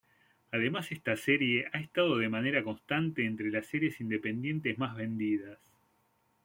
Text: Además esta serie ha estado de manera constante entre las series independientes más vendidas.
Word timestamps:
Además 0.51 0.91
esta 0.91 1.15
serie 1.15 1.69
ha 1.71 1.77
estado 1.77 2.17
de 2.17 2.27
manera 2.27 2.63
constante 2.63 3.23
entre 3.23 3.51
las 3.51 3.67
series 3.67 4.01
independientes 4.01 4.79
más 4.79 4.95
vendidas. 4.97 5.59